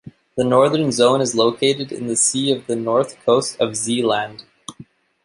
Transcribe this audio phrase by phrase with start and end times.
[0.35, 4.45] The northern zone is located in the sea off the north coast of Zeeland.